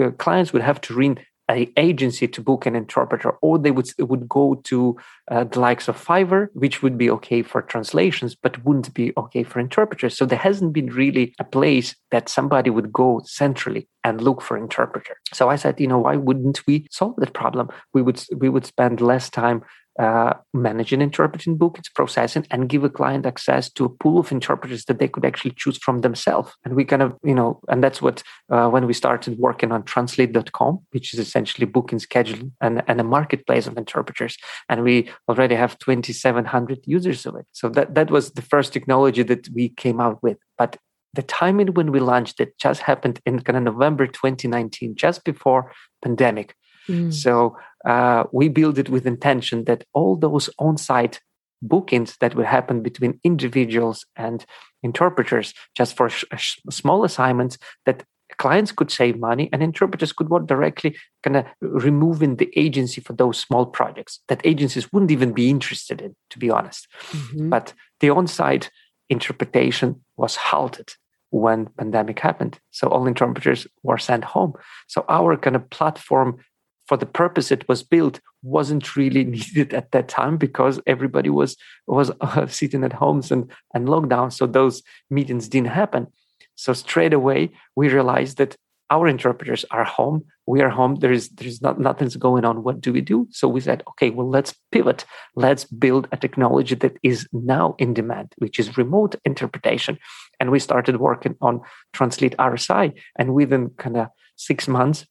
[0.00, 1.18] uh, clients would have to ring
[1.52, 4.96] a agency to book an interpreter, or they would would go to
[5.30, 9.44] uh, the likes of Fiverr, which would be okay for translations, but wouldn't be okay
[9.44, 10.16] for interpreters.
[10.16, 14.56] So there hasn't been really a place that somebody would go centrally and look for
[14.56, 15.16] interpreter.
[15.32, 17.68] So I said, you know, why wouldn't we solve that problem?
[17.94, 19.62] We would we would spend less time
[19.98, 24.86] uh, managing interpreting bookings, processing, and give a client access to a pool of interpreters
[24.86, 26.52] that they could actually choose from themselves.
[26.64, 29.82] And we kind of, you know, and that's what uh, when we started working on
[29.82, 34.36] translate.com, which is essentially booking, scheduling, and, and a marketplace of interpreters.
[34.68, 37.46] And we already have 2,700 users of it.
[37.52, 40.38] So that, that was the first technology that we came out with.
[40.56, 40.78] But
[41.14, 45.72] the timing when we launched it just happened in kind of November 2019, just before
[46.02, 46.56] pandemic.
[46.88, 47.12] Mm.
[47.12, 51.20] So uh, we build it with intention that all those on-site
[51.60, 54.44] bookings that would happen between individuals and
[54.82, 58.04] interpreters just for sh- sh- small assignments that
[58.38, 63.12] clients could save money and interpreters could work directly kind of removing the agency for
[63.12, 66.88] those small projects that agencies wouldn't even be interested in to be honest.
[67.10, 67.50] Mm-hmm.
[67.50, 68.70] but the on-site
[69.08, 70.94] interpretation was halted
[71.30, 72.58] when pandemic happened.
[72.70, 74.52] So all interpreters were sent home.
[74.86, 76.38] So our kind of platform
[76.86, 81.56] for the purpose it was built wasn't really needed at that time because everybody was
[81.86, 86.06] was uh, sitting at homes and and lockdown so those meetings didn't happen.
[86.54, 88.56] So straight away we realized that
[88.90, 92.80] our interpreters are home we are home there is there's not nothing's going on what
[92.80, 93.28] do we do?
[93.30, 95.04] So we said okay well let's pivot.
[95.36, 99.98] Let's build a technology that is now in demand which is remote interpretation.
[100.40, 101.60] And we started working on
[101.94, 105.06] Translit rsi and within kind of six months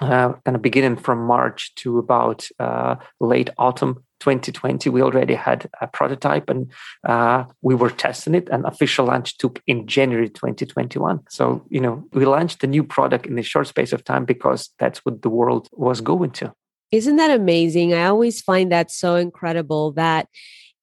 [0.00, 5.68] uh, kind of beginning from March to about uh, late autumn 2020, we already had
[5.80, 6.72] a prototype and
[7.06, 8.48] uh, we were testing it.
[8.50, 11.20] And official launch took in January 2021.
[11.28, 14.70] So, you know, we launched the new product in a short space of time because
[14.78, 16.52] that's what the world was going to.
[16.90, 17.92] Isn't that amazing?
[17.92, 20.28] I always find that so incredible that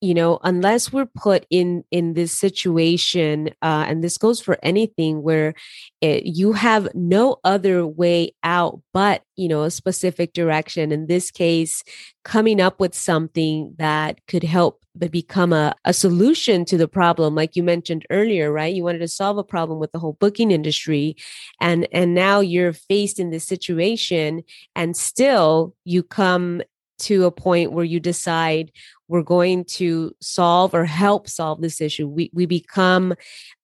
[0.02, 5.22] you know unless we're put in in this situation uh, and this goes for anything
[5.22, 5.54] where
[6.02, 10.92] it, you have no other way out but you know a specific direction.
[10.92, 11.84] In this case
[12.24, 17.34] coming up with something that could help but become a, a solution to the problem
[17.34, 18.74] like you mentioned earlier right?
[18.74, 21.16] You wanted to solve a problem with the whole booking industry
[21.60, 24.44] and and now you're faced in this situation
[24.76, 26.64] and still you come
[27.02, 28.72] to a point where you decide
[29.12, 32.08] we're going to solve or help solve this issue.
[32.08, 33.14] We, we become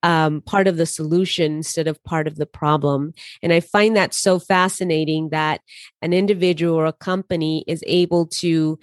[0.03, 3.13] um, part of the solution instead of part of the problem.
[3.41, 5.61] And I find that so fascinating that
[6.01, 8.77] an individual or a company is able to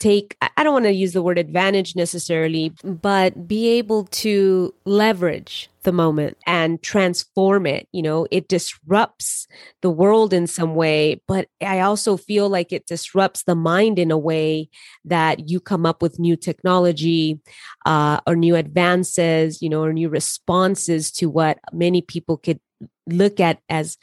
[0.00, 5.68] take, I don't want to use the word advantage necessarily, but be able to leverage
[5.82, 7.88] the moment and transform it.
[7.92, 9.46] You know, it disrupts
[9.80, 14.10] the world in some way, but I also feel like it disrupts the mind in
[14.10, 14.68] a way
[15.04, 17.40] that you come up with new technology
[17.86, 22.60] uh, or new advances, you know, or new responses to what many people could
[23.06, 23.96] look at as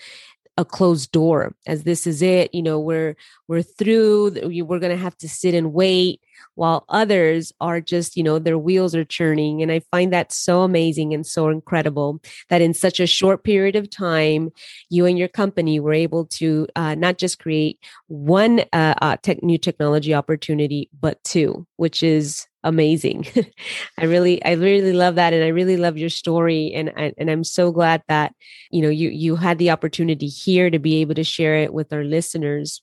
[0.58, 3.16] a closed door as this is it you know we're
[3.48, 4.32] we're through
[4.64, 6.22] we're going to have to sit and wait
[6.56, 10.62] while others are just you know their wheels are churning and i find that so
[10.62, 14.50] amazing and so incredible that in such a short period of time
[14.90, 19.44] you and your company were able to uh, not just create one uh, uh, tech,
[19.44, 23.26] new technology opportunity but two which is amazing.
[23.98, 27.46] I really, I really love that, and I really love your story, and and I'm
[27.46, 28.34] so glad that
[28.72, 31.94] you know you you had the opportunity here to be able to share it with
[31.94, 32.82] our listeners.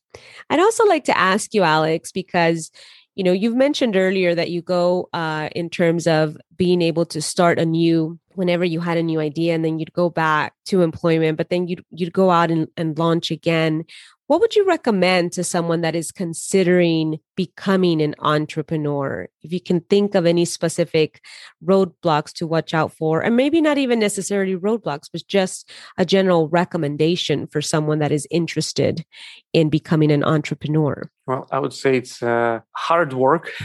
[0.48, 2.70] I'd also like to ask you, Alex, because
[3.14, 7.20] you know you've mentioned earlier that you go uh, in terms of being able to
[7.20, 10.80] start a new whenever you had a new idea and then you'd go back to
[10.80, 13.84] employment but then you'd you'd go out and, and launch again
[14.32, 19.28] what would you recommend to someone that is considering becoming an entrepreneur?
[19.42, 21.20] If you can think of any specific
[21.62, 26.48] roadblocks to watch out for, and maybe not even necessarily roadblocks, but just a general
[26.48, 29.04] recommendation for someone that is interested
[29.52, 31.10] in becoming an entrepreneur?
[31.26, 33.52] Well, I would say it's uh, hard work.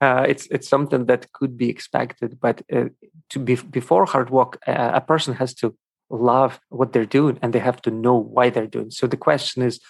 [0.00, 2.84] Uh, it's it's something that could be expected, but uh,
[3.30, 5.74] to be before hard work, uh, a person has to
[6.10, 8.90] love what they're doing and they have to know why they're doing.
[8.90, 9.80] So the question is,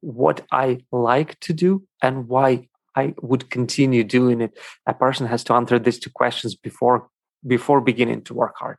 [0.00, 4.56] what I like to do and why I would continue doing it.
[4.86, 7.08] A person has to answer these two questions before
[7.46, 8.78] before beginning to work hard.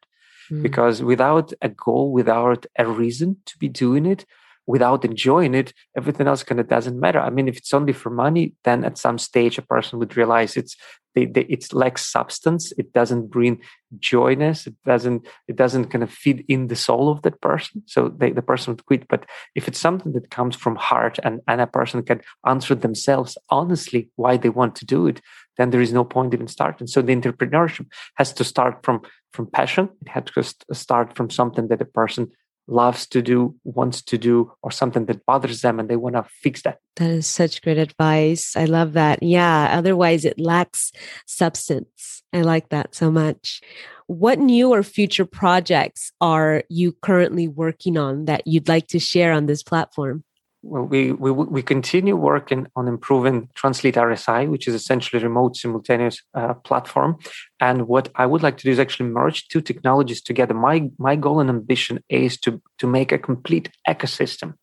[0.51, 0.63] Mm.
[0.63, 4.25] Because without a goal, without a reason to be doing it,
[4.67, 7.19] without enjoying it, everything else kind of doesn't matter.
[7.19, 10.57] I mean, if it's only for money, then at some stage a person would realize
[10.57, 10.75] it's
[11.15, 12.73] they, they, it's lacks substance.
[12.77, 13.61] It doesn't bring
[13.99, 14.67] joyness.
[14.67, 17.83] It doesn't it doesn't kind of feed in the soul of that person.
[17.85, 19.07] So they, the person would quit.
[19.07, 19.25] But
[19.55, 24.09] if it's something that comes from heart and, and a person can answer themselves honestly
[24.17, 25.21] why they want to do it,
[25.57, 26.87] then there is no point even starting.
[26.87, 29.01] So the entrepreneurship has to start from
[29.31, 29.89] from passion.
[30.01, 32.31] It has to start from something that a person
[32.67, 36.25] loves to do, wants to do, or something that bothers them and they want to
[36.41, 36.79] fix that.
[36.95, 38.55] That is such great advice.
[38.55, 39.21] I love that.
[39.21, 39.69] Yeah.
[39.77, 40.91] Otherwise, it lacks
[41.27, 42.23] substance.
[42.33, 43.61] I like that so much.
[44.07, 49.31] What new or future projects are you currently working on that you'd like to share
[49.31, 50.23] on this platform?
[50.67, 56.55] We, we, we continue working on improving Translit RSI, which is essentially remote simultaneous uh,
[56.55, 57.17] platform.
[57.59, 60.55] And what I would like to do is actually merge two technologies together.
[60.55, 64.55] My, my goal and ambition is to, to make a complete ecosystem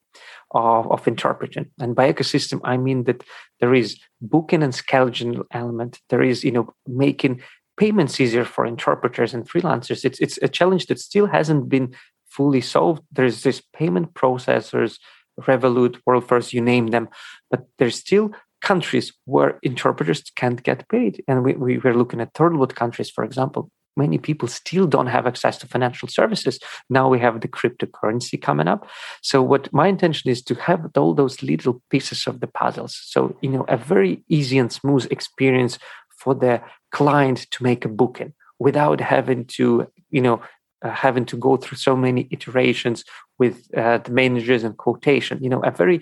[0.50, 1.70] of, of interpreting.
[1.78, 3.22] And by ecosystem, I mean that
[3.60, 6.00] there is booking and scheduling element.
[6.08, 7.42] There is, you know, making
[7.76, 10.04] payments easier for interpreters and freelancers.
[10.04, 11.94] It's, it's a challenge that still hasn't been
[12.28, 13.02] fully solved.
[13.12, 14.98] There's this payment processors,
[15.46, 17.08] Revolut, WorldFirst, you name them.
[17.50, 21.22] But there's still countries where interpreters can't get paid.
[21.28, 23.70] And we, we were looking at third world countries, for example.
[23.94, 26.58] Many people still don't have access to financial services.
[26.88, 28.88] Now we have the cryptocurrency coming up.
[29.20, 32.98] So, what my intention is to have all those little pieces of the puzzles.
[33.04, 35.78] So, you know, a very easy and smooth experience
[36.08, 40.40] for the client to make a booking without having to, you know,
[40.82, 43.04] uh, having to go through so many iterations
[43.42, 45.98] with uh, the managers and quotation you know a very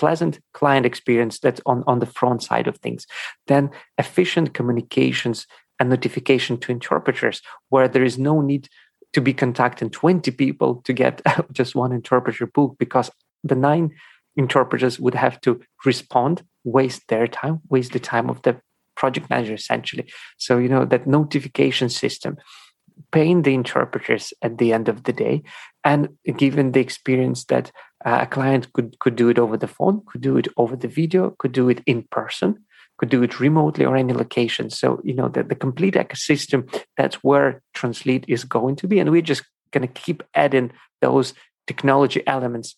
[0.00, 3.06] pleasant client experience that's on, on the front side of things.
[3.50, 5.38] Then efficient communications
[5.78, 8.68] and notification to interpreters where there is no need
[9.14, 11.20] to be contacting 20 people to get
[11.52, 13.10] just one interpreter book because
[13.42, 13.90] the nine
[14.36, 18.54] interpreters would have to respond waste their time waste the time of the
[19.00, 20.06] project manager essentially.
[20.36, 22.36] So you know that notification system
[23.12, 25.42] paying the interpreters at the end of the day
[25.84, 27.72] and given the experience that
[28.04, 30.88] uh, a client could could do it over the phone could do it over the
[30.88, 32.64] video could do it in person
[33.00, 34.68] could do it remotely or any location.
[34.68, 38.98] So you know the, the complete ecosystem that's where Translit is going to be.
[38.98, 41.32] And we're just going to keep adding those
[41.66, 42.76] technology elements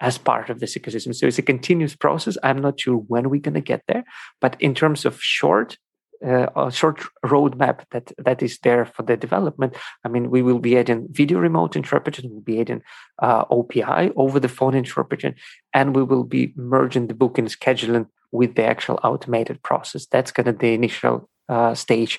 [0.00, 1.14] as part of this ecosystem.
[1.14, 2.36] So it's a continuous process.
[2.42, 4.04] I'm not sure when we're going to get there.
[4.38, 5.78] But in terms of short
[6.24, 9.74] uh, a short roadmap that that is there for the development.
[10.04, 12.82] I mean, we will be adding video remote interpreting, we'll be adding
[13.20, 15.34] uh, OPI over the phone interpreting,
[15.72, 20.06] and we will be merging the booking scheduling with the actual automated process.
[20.06, 22.18] That's kind of the initial uh, stage.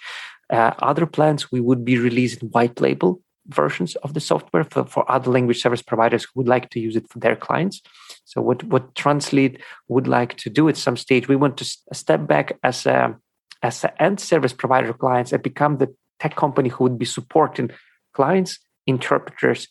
[0.50, 5.10] Uh, other plans, we would be releasing white label versions of the software for, for
[5.12, 7.82] other language service providers who would like to use it for their clients.
[8.24, 12.28] So what, what Translit would like to do at some stage, we want to step
[12.28, 13.16] back as a
[13.66, 15.90] as an end service provider clients and become the
[16.20, 17.72] tech company who would be supporting
[18.14, 19.68] clients, interpreters,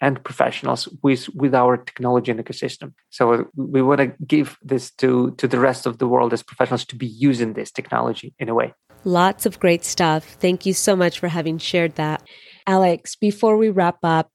[0.00, 2.92] and professionals with with our technology and ecosystem.
[3.08, 6.42] So uh, we want to give this to to the rest of the world as
[6.42, 8.74] professionals to be using this technology in a way.
[9.04, 10.24] Lots of great stuff.
[10.24, 12.22] Thank you so much for having shared that.
[12.66, 14.28] Alex, before we wrap up,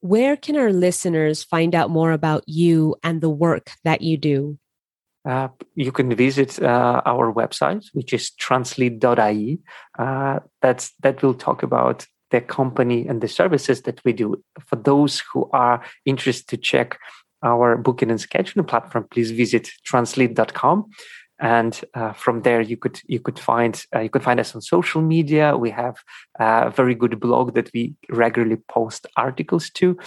[0.00, 4.58] where can our listeners find out more about you and the work that you do?
[5.24, 9.58] Uh, you can visit uh, our website, which is translit.ie.
[9.98, 14.42] Uh, that's that will talk about the company and the services that we do.
[14.60, 16.98] For those who are interested to check
[17.42, 20.90] our booking and scheduling platform, please visit translit.com
[21.40, 24.62] and uh, from there you could you could find uh, you could find us on
[24.62, 25.56] social media.
[25.56, 25.96] We have
[26.38, 29.98] a very good blog that we regularly post articles to.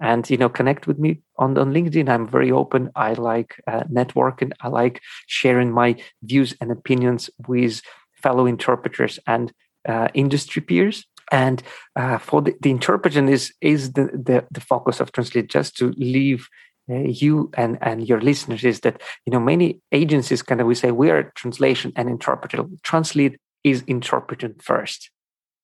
[0.00, 2.08] And you know connect with me on, on linkedin.
[2.08, 2.90] I'm very open.
[2.96, 4.52] I like uh, networking.
[4.60, 7.82] I like sharing my views and opinions with
[8.14, 9.52] fellow interpreters and
[9.88, 11.06] uh, industry peers.
[11.30, 11.62] And
[11.96, 15.94] uh, for the, the interpreting is is the, the, the focus of Translit just to
[15.96, 20.66] leave uh, you and and your listeners is that you know many agencies kind of
[20.66, 25.10] we say we are translation and interpreter Translit is interpreting first.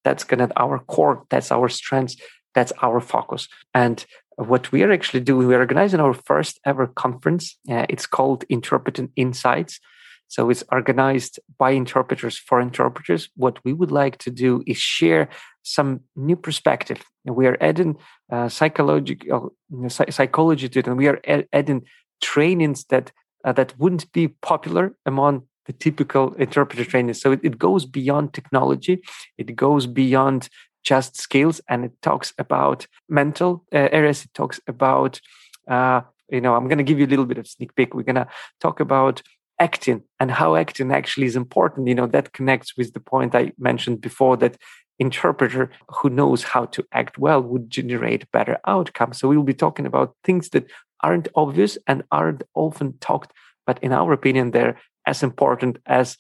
[0.05, 2.16] That's kind of our core that's our strength
[2.55, 3.49] that's our focus.
[3.74, 4.05] And
[4.37, 9.11] what we are actually doing we're organizing our first ever conference uh, it's called interpreting
[9.16, 9.81] insights
[10.29, 13.31] so it's organized by interpreters for interpreters.
[13.35, 15.29] What we would like to do is share
[15.62, 17.03] some new perspective.
[17.24, 17.97] We are adding
[18.31, 19.55] uh, psychological
[19.89, 21.20] psychology to it, and we are
[21.53, 21.83] adding
[22.20, 23.11] trainings that
[23.45, 27.20] uh, that wouldn't be popular among the typical interpreter trainings.
[27.20, 29.03] So it, it goes beyond technology.
[29.37, 30.49] It goes beyond
[30.85, 34.24] just skills, and it talks about mental uh, areas.
[34.24, 35.20] It talks about
[35.68, 37.95] uh, you know, I'm going to give you a little bit of sneak peek.
[37.95, 38.29] We're going to
[38.61, 39.22] talk about
[39.59, 43.52] acting and how acting actually is important you know that connects with the point i
[43.59, 44.56] mentioned before that
[44.98, 49.86] interpreter who knows how to act well would generate better outcomes so we'll be talking
[49.86, 50.66] about things that
[51.02, 53.32] aren't obvious and aren't often talked
[53.66, 56.16] but in our opinion they're as important as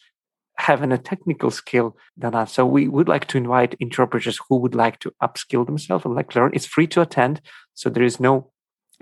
[0.58, 2.52] having a technical skill than us.
[2.52, 6.34] So we would like to invite interpreters who would like to upskill themselves and like
[6.34, 6.50] learn.
[6.52, 7.40] It's free to attend,
[7.74, 8.50] so there is no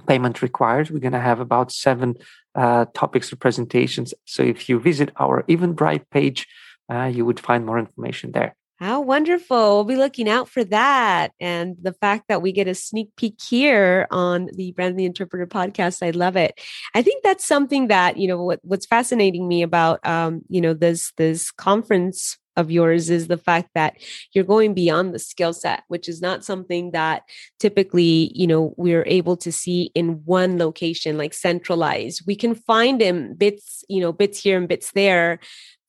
[0.06, 0.90] payment required.
[0.90, 2.16] We're going to have about seven
[2.54, 4.14] uh, topics or presentations.
[4.24, 6.46] So if you visit our Eventbrite page,
[6.92, 8.54] uh, you would find more information there.
[8.78, 9.56] How wonderful.
[9.56, 11.32] We'll be looking out for that.
[11.40, 15.46] And the fact that we get a sneak peek here on the Brand the Interpreter
[15.46, 16.60] podcast, I love it.
[16.94, 20.74] I think that's something that, you know, what, what's fascinating me about, um, you know,
[20.74, 23.96] this, this conference of yours is the fact that
[24.32, 27.22] you're going beyond the skill set which is not something that
[27.58, 32.22] typically you know we're able to see in one location like centralized.
[32.26, 35.38] We can find in bits you know bits here and bits there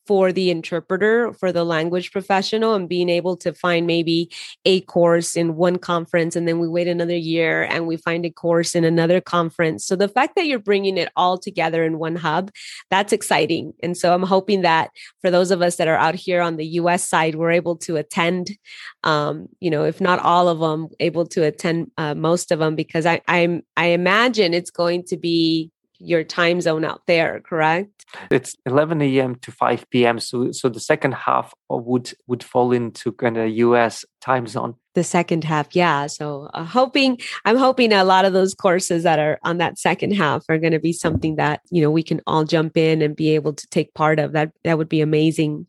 [0.08, 4.32] for the interpreter, for the language professional, and being able to find maybe
[4.66, 8.30] a course in one conference and then we wait another year and we find a
[8.30, 9.86] course in another conference.
[9.86, 12.52] So the fact that you're bringing it all together in one hub,
[12.90, 13.74] that's exciting.
[13.84, 14.92] And so I'm hoping that
[15.22, 17.98] for those of us that are out here on the US side, we're able to
[17.98, 18.52] attend,
[19.04, 22.76] um, you know, if not all of them, able to attend uh, most of them
[22.76, 28.06] because I, I'm, I imagine it's going to be your time zone out there, correct?
[28.32, 29.36] It's 11 a.m.
[29.36, 30.20] to 5 p.m.
[30.20, 34.06] So, so the second half would would fall into kind of U.S.
[34.22, 34.76] time zone.
[34.94, 36.08] The second half, yeah.
[36.08, 40.14] So, uh, hoping I'm hoping a lot of those courses that are on that second
[40.16, 43.16] half are going to be something that you know we can all jump in and
[43.16, 44.32] be able to take part of.
[44.32, 45.68] That that would be amazing.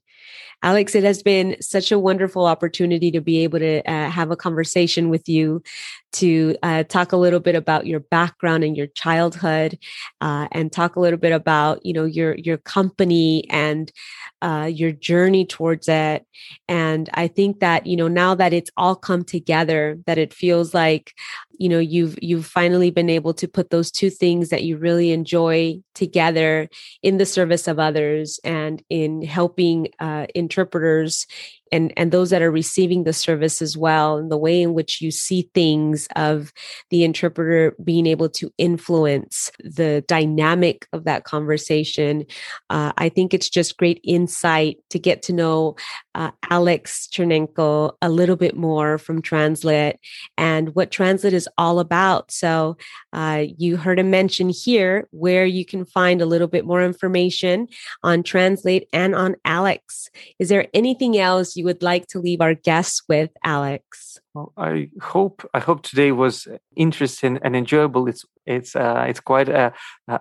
[0.62, 4.36] Alex, it has been such a wonderful opportunity to be able to uh, have a
[4.36, 5.62] conversation with you,
[6.12, 9.78] to uh, talk a little bit about your background and your childhood,
[10.20, 13.92] uh, and talk a little bit about you know your your company and
[14.42, 16.26] uh, your journey towards it.
[16.68, 20.74] And I think that you know now that it's all come together, that it feels
[20.74, 21.14] like
[21.59, 25.12] you know you've you've finally been able to put those two things that you really
[25.12, 26.68] enjoy together
[27.02, 31.26] in the service of others and in helping uh, interpreters
[31.72, 35.00] and and those that are receiving the service as well and the way in which
[35.00, 36.52] you see things of
[36.90, 42.24] the interpreter being able to influence the dynamic of that conversation
[42.70, 45.76] uh, i think it's just great insight to get to know
[46.14, 49.94] uh, alex chernenko a little bit more from translit
[50.36, 52.30] and what translit is all about.
[52.30, 52.76] So
[53.12, 57.68] uh, you heard him mention here where you can find a little bit more information
[58.02, 60.10] on Translit and on alex.
[60.38, 64.18] Is there anything else you would like to leave our guests with, Alex?
[64.32, 66.46] Well, I hope I hope today was
[66.76, 68.09] interesting and enjoyable.
[68.09, 69.72] It's it's uh, it's quite a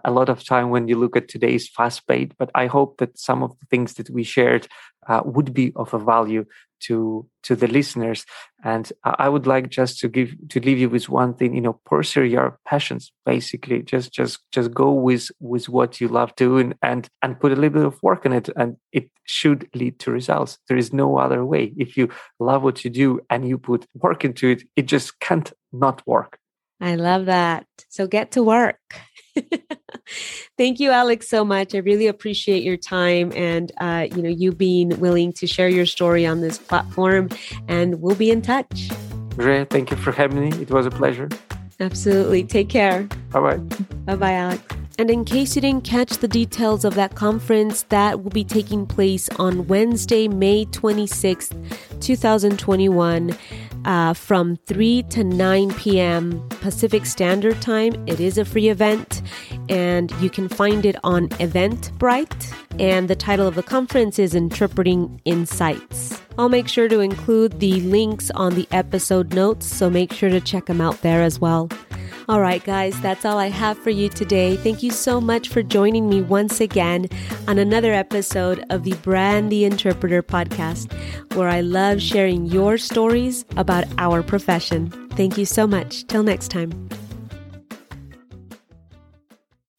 [0.03, 3.17] a lot of time when you look at today's fast pace, but I hope that
[3.17, 4.67] some of the things that we shared
[5.07, 6.45] uh, would be of a value
[6.81, 8.25] to to the listeners.
[8.63, 11.55] And I would like just to give to leave you with one thing.
[11.55, 13.11] You know, pursue your passions.
[13.25, 17.55] Basically, just just just go with with what you love doing and and put a
[17.55, 20.57] little bit of work in it, and it should lead to results.
[20.67, 21.73] There is no other way.
[21.77, 22.09] If you
[22.39, 26.39] love what you do and you put work into it, it just can't not work.
[26.79, 27.65] I love that.
[27.89, 28.79] So get to work.
[30.57, 31.75] Thank you, Alex, so much.
[31.75, 35.85] I really appreciate your time and uh, you know you being willing to share your
[35.85, 37.29] story on this platform.
[37.67, 38.89] And we'll be in touch.
[39.35, 39.69] Great.
[39.69, 40.61] Thank you for having me.
[40.61, 41.29] It was a pleasure.
[41.79, 42.43] Absolutely.
[42.43, 43.03] Take care.
[43.31, 43.57] Bye bye.
[44.05, 44.63] Bye bye, Alex.
[44.99, 48.87] And in case you didn't catch the details of that conference, that will be taking
[48.87, 51.53] place on Wednesday, May 26th,
[52.01, 53.37] 2021
[53.87, 56.47] uh, from 3 to 9 p.m.
[56.61, 57.93] Pacific Standard Time.
[58.05, 59.21] It is a free event
[59.69, 62.53] and you can find it on Eventbrite.
[62.79, 66.21] And the title of the conference is Interpreting Insights.
[66.37, 70.39] I'll make sure to include the links on the episode notes, so make sure to
[70.39, 71.69] check them out there as well.
[72.29, 74.57] All right, guys, that's all I have for you today.
[74.57, 77.07] Thank you so much for joining me once again
[77.47, 80.91] on another episode of the Brand the Interpreter podcast,
[81.35, 84.89] where I love sharing your stories about our profession.
[85.11, 86.05] Thank you so much.
[86.07, 86.89] Till next time.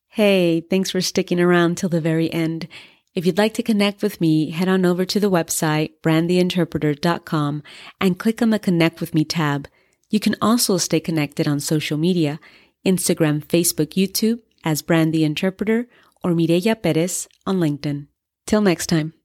[0.06, 2.66] Hey, thanks for sticking around till the very end.
[3.14, 7.62] If you'd like to connect with me, head on over to the website, brandtheinterpreter.com,
[8.00, 9.68] and click on the Connect with Me tab.
[10.10, 12.40] You can also stay connected on social media
[12.86, 15.88] Instagram, Facebook, YouTube as Brand the Interpreter
[16.22, 18.06] or Mireya Perez on LinkedIn.
[18.46, 19.17] Till next time.